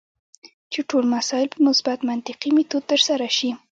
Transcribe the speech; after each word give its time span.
چې 0.71 0.79
ټول 0.89 1.03
مسایل 1.15 1.47
په 1.53 1.59
مثبت 1.67 1.99
منطقي 2.09 2.49
میتود 2.55 2.83
ترسره 2.91 3.27
شي. 3.37 3.49